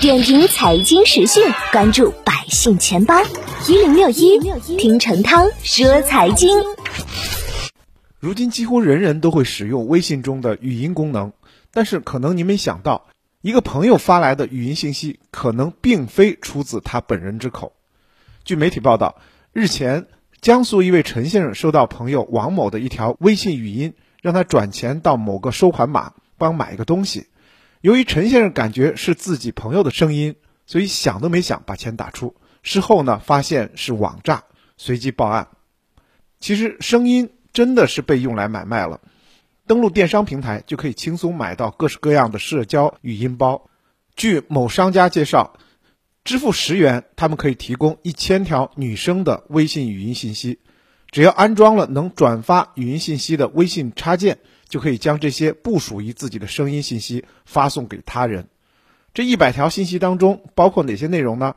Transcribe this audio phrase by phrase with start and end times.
[0.00, 1.42] 点评财经时讯，
[1.72, 3.20] 关注百姓钱包
[3.66, 4.38] 一零六一，
[4.76, 6.56] 听陈涛说财经。
[8.20, 11.32] 如今几乎人人都会使用微信中的语音功能，
[11.72, 13.08] 但是可能你没想到，
[13.40, 17.72] 一个朋友发来的语音信息可能并非出自他本人之口。
[18.44, 19.16] 据媒体报道，
[19.52, 20.06] 日前
[20.40, 27.26] 江苏一位陈先生收到朋友王某的一条微信语音，让他转钱到某个收款码帮买一个东西。
[27.80, 30.34] 由于陈先生感觉是自己朋友的声音，
[30.66, 32.34] 所以想都没想把钱打出。
[32.62, 34.44] 事后呢，发现是网诈，
[34.76, 35.48] 随即报案。
[36.40, 39.00] 其实声音真的是被用来买卖了。
[39.66, 43.68] 登录电商平台就可以轻松买到各式各样的社交语音包。
[44.16, 45.56] 据某商家介绍，
[46.24, 50.58] 支付十元，他们可以提供一千条女生的微信语音信息。
[51.10, 54.38] 只要安装了能转发语音信息的微信插件。
[54.68, 58.48] 就可以将这些不属于自己的声音信息发送给他人。
[59.14, 61.56] 这一百条信息当中包括哪些内容呢？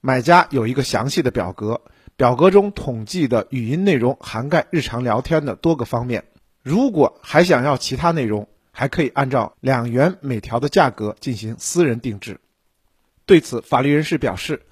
[0.00, 1.82] 买家有一个详细的表格，
[2.16, 6.24] 表格中统计的语音内容涵盖日常聊天的多个方面。
[6.64, 12.40] 如果还想要其他内容，还可以按照两元每条的价格进行私人定制。
[13.24, 14.62] 对此，法律人士表示，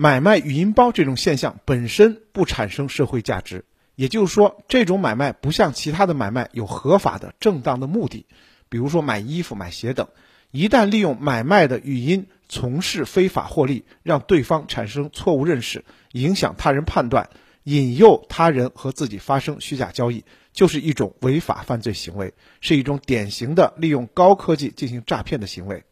[0.00, 3.64] 买卖语音包这种现象本身不产生社会价值。
[3.96, 8.24] 也就是说，这种买卖不像其他的买卖有合法的、正当的目的，
[8.68, 10.06] 比如说买衣服、买鞋等。
[10.52, 17.28] 一旦利用买卖的语音从事非法获利，让对方产生错误认识，影响他人判断，
[17.64, 25.82] 引诱他人和自己发生虚假交易，就是一种违法犯罪行为，是一种典型的利用高科技进行诈骗的行为。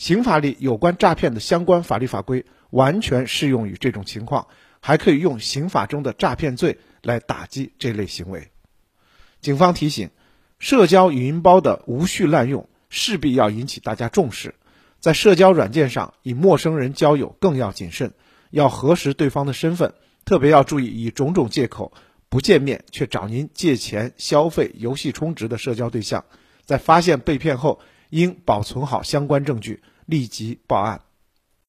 [0.00, 4.48] 刑法里有关诈骗的相关法律法规完全适用于这种情况，
[4.80, 6.78] 还可以用刑法中的诈骗罪。
[7.02, 8.48] 来打击这类行为。
[9.40, 10.10] 警方提醒，
[10.58, 14.54] 社交语音包的无序滥用势必要引起大家重视。
[15.00, 18.12] 在社交软件上与陌生人交友更要谨慎，
[18.50, 19.94] 要核实对方的身份，
[20.26, 21.92] 特别要注意以种种借口
[22.28, 26.26] 不见面却找您借钱、消费、游戏充值的社交对象。
[26.66, 27.80] 在发现被骗后，
[28.10, 31.00] 应保存好相关证据，立即报案。